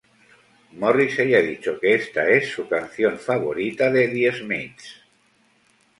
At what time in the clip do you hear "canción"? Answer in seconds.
2.67-3.19